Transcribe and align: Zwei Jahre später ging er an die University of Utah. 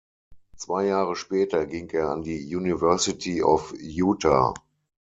Zwei 0.57 0.85
Jahre 0.87 1.15
später 1.15 1.67
ging 1.67 1.87
er 1.91 2.09
an 2.09 2.23
die 2.23 2.39
University 2.55 3.43
of 3.43 3.71
Utah. 3.79 4.55